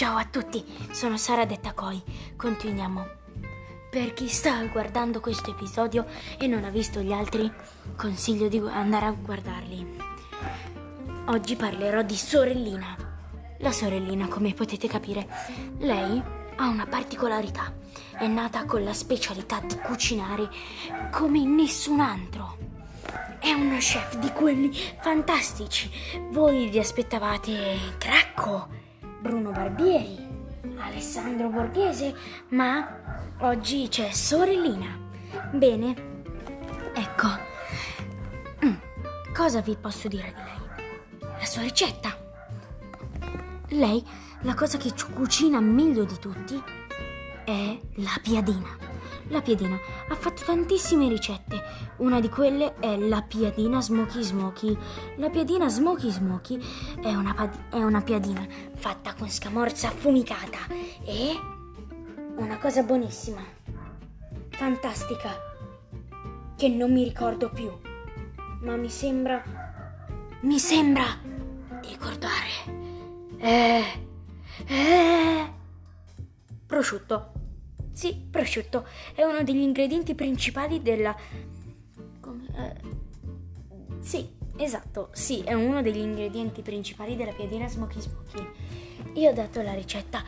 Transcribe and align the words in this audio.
Ciao 0.00 0.16
a 0.16 0.24
tutti, 0.24 0.64
sono 0.92 1.18
Sara 1.18 1.44
Detta 1.44 1.74
Coi. 1.74 2.02
Continuiamo. 2.34 3.06
Per 3.90 4.14
chi 4.14 4.28
sta 4.28 4.64
guardando 4.64 5.20
questo 5.20 5.50
episodio 5.50 6.06
e 6.38 6.46
non 6.46 6.64
ha 6.64 6.70
visto 6.70 7.02
gli 7.02 7.12
altri, 7.12 7.52
consiglio 7.96 8.48
di 8.48 8.56
andare 8.66 9.04
a 9.04 9.10
guardarli. 9.10 9.98
Oggi 11.26 11.54
parlerò 11.54 12.00
di 12.00 12.16
sorellina. 12.16 12.96
La 13.58 13.72
sorellina, 13.72 14.26
come 14.28 14.54
potete 14.54 14.88
capire, 14.88 15.28
lei 15.80 16.22
ha 16.56 16.66
una 16.66 16.86
particolarità. 16.86 17.70
È 18.18 18.26
nata 18.26 18.64
con 18.64 18.82
la 18.82 18.94
specialità 18.94 19.60
di 19.60 19.76
cucinare 19.76 20.48
come 21.10 21.44
nessun 21.44 22.00
altro. 22.00 22.56
È 23.38 23.52
uno 23.52 23.76
chef 23.76 24.16
di 24.16 24.32
quelli 24.32 24.74
fantastici. 25.02 25.90
Voi 26.30 26.70
vi 26.70 26.78
aspettavate 26.78 27.96
Cracco, 27.98 28.88
Bruno 29.20 29.50
Barbieri, 29.50 30.18
Alessandro 30.78 31.48
Borghese, 31.48 32.14
ma 32.50 33.26
oggi 33.40 33.86
c'è 33.88 34.10
sorellina. 34.10 34.98
Bene, 35.52 35.94
ecco. 36.94 37.28
Mm, 38.64 38.74
Cosa 39.34 39.60
vi 39.60 39.76
posso 39.80 40.08
dire 40.08 40.32
di 40.34 40.42
lei? 40.42 41.28
La 41.38 41.44
sua 41.44 41.62
ricetta. 41.62 42.16
Lei, 43.68 44.04
la 44.42 44.54
cosa 44.54 44.78
che 44.78 44.92
ci 44.94 45.06
cucina 45.12 45.60
meglio 45.60 46.04
di 46.04 46.18
tutti 46.18 46.60
è 47.44 47.78
la 47.96 48.18
piadina. 48.22 48.76
La 49.30 49.42
piadina 49.42 49.78
ha 50.08 50.14
fatto 50.16 50.42
tantissime 50.44 51.08
ricette. 51.08 51.62
Una 51.98 52.18
di 52.18 52.28
quelle 52.28 52.74
è 52.80 52.96
la 52.96 53.22
piadina 53.22 53.80
smoky 53.80 54.22
smoky. 54.22 54.76
La 55.16 55.30
piadina 55.30 55.68
smoky 55.68 56.10
smoky 56.10 56.60
è 57.00 57.14
una, 57.14 57.32
pad- 57.32 57.70
è 57.70 57.80
una 57.80 58.02
piadina 58.02 58.44
fatta 58.74 59.14
con 59.14 59.30
scamorza 59.30 59.88
affumicata 59.88 60.58
e 61.04 61.38
una 62.38 62.58
cosa 62.58 62.82
buonissima, 62.82 63.40
fantastica, 64.48 65.30
che 66.56 66.68
non 66.68 66.92
mi 66.92 67.04
ricordo 67.04 67.50
più, 67.50 67.70
ma 68.62 68.74
mi 68.74 68.90
sembra, 68.90 69.44
mi 70.40 70.58
sembra 70.58 71.04
di 71.80 71.88
ricordare. 71.88 73.38
Eh, 73.38 73.84
eh, 74.66 75.52
prosciutto. 76.66 77.39
Sì, 78.00 78.14
prosciutto 78.14 78.86
è 79.14 79.24
uno 79.24 79.42
degli 79.42 79.60
ingredienti 79.60 80.14
principali 80.14 80.80
della... 80.80 81.14
come- 82.18 82.46
eh, 82.56 84.00
sì, 84.00 84.26
esatto, 84.56 85.10
sì, 85.12 85.42
è 85.42 85.52
uno 85.52 85.82
degli 85.82 85.98
ingredienti 85.98 86.62
principali 86.62 87.14
della 87.14 87.32
piadina 87.32 87.68
smoky 87.68 88.00
smoky. 88.00 88.48
Io 89.16 89.28
ho 89.28 89.34
dato 89.34 89.60
la 89.60 89.74
ricetta 89.74 90.24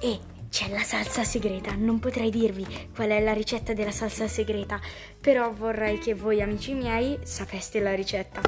e 0.00 0.18
c'è 0.48 0.68
la 0.70 0.82
salsa 0.82 1.22
segreta. 1.22 1.72
Non 1.76 2.00
potrei 2.00 2.30
dirvi 2.30 2.66
qual 2.92 3.10
è 3.10 3.22
la 3.22 3.32
ricetta 3.32 3.72
della 3.72 3.92
salsa 3.92 4.26
segreta, 4.26 4.80
però 5.20 5.52
vorrei 5.52 6.00
che 6.00 6.14
voi 6.14 6.42
amici 6.42 6.74
miei 6.74 7.16
sapeste 7.22 7.78
la 7.78 7.94
ricetta. 7.94 8.40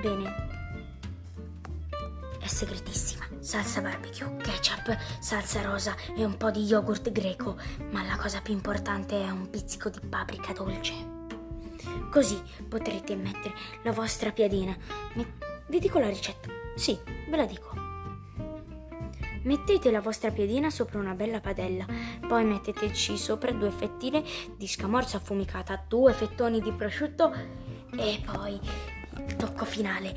Bene, 0.00 0.32
è 2.40 2.46
segretissima. 2.46 3.29
Salsa 3.40 3.80
barbecue, 3.80 4.36
ketchup, 4.36 4.94
salsa 5.18 5.62
rosa 5.62 5.96
e 6.14 6.24
un 6.24 6.36
po' 6.36 6.50
di 6.50 6.62
yogurt 6.64 7.10
greco, 7.10 7.56
ma 7.90 8.04
la 8.04 8.16
cosa 8.16 8.42
più 8.42 8.52
importante 8.52 9.18
è 9.18 9.30
un 9.30 9.48
pizzico 9.48 9.88
di 9.88 9.98
paprika 10.06 10.52
dolce. 10.52 10.92
Così 12.10 12.38
potrete 12.68 13.16
mettere 13.16 13.54
la 13.82 13.92
vostra 13.92 14.30
piadina. 14.30 14.76
Vi 15.68 15.78
dico 15.78 15.98
la 15.98 16.08
ricetta. 16.08 16.50
Sì, 16.76 16.98
ve 17.30 17.36
la 17.36 17.46
dico. 17.46 17.72
Mettete 19.44 19.90
la 19.90 20.02
vostra 20.02 20.30
piadina 20.30 20.68
sopra 20.68 20.98
una 20.98 21.14
bella 21.14 21.40
padella, 21.40 21.86
poi 22.28 22.44
metteteci 22.44 23.16
sopra 23.16 23.52
due 23.52 23.70
fettine 23.70 24.22
di 24.54 24.66
scamorza 24.66 25.16
affumicata, 25.16 25.82
due 25.88 26.12
fettoni 26.12 26.60
di 26.60 26.72
prosciutto 26.72 27.32
e 27.96 28.20
poi 28.30 28.60
tocco 29.36 29.64
finale, 29.64 30.16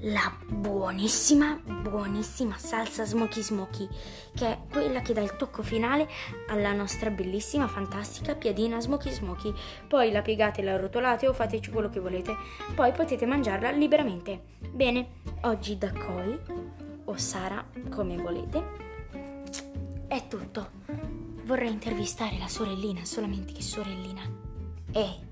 la 0.00 0.34
buonissima, 0.46 1.60
buonissima 1.64 2.56
salsa 2.56 3.04
smoky 3.04 3.42
smoky, 3.42 3.88
che 4.34 4.46
è 4.46 4.58
quella 4.70 5.00
che 5.00 5.12
dà 5.12 5.20
il 5.20 5.36
tocco 5.36 5.62
finale 5.62 6.08
alla 6.48 6.72
nostra 6.72 7.10
bellissima, 7.10 7.68
fantastica 7.68 8.34
piadina 8.34 8.80
smoky 8.80 9.10
smoky. 9.10 9.52
Poi 9.86 10.10
la 10.10 10.22
piegate, 10.22 10.62
la 10.62 10.76
rotolate 10.76 11.28
o 11.28 11.32
fateci 11.32 11.70
quello 11.70 11.88
che 11.88 12.00
volete, 12.00 12.36
poi 12.74 12.92
potete 12.92 13.26
mangiarla 13.26 13.70
liberamente. 13.70 14.42
Bene, 14.70 15.20
oggi 15.42 15.76
da 15.76 15.92
Koi 15.92 16.38
o 17.04 17.16
Sara, 17.16 17.64
come 17.90 18.16
volete. 18.16 18.88
È 20.06 20.26
tutto. 20.28 20.70
Vorrei 21.44 21.70
intervistare 21.70 22.38
la 22.38 22.48
sorellina, 22.48 23.04
solamente 23.04 23.52
che 23.52 23.62
sorellina 23.62 24.22
è 24.92 25.28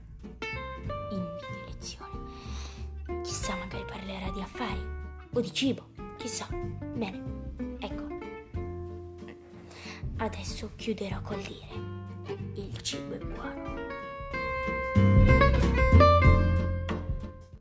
o 5.39 5.41
di 5.41 5.53
cibo, 5.53 5.91
chissà. 6.17 6.49
Bene, 6.51 7.23
ecco. 7.79 8.07
Adesso 10.17 10.73
chiuderò 10.75 11.21
col 11.23 11.41
dire: 11.43 11.98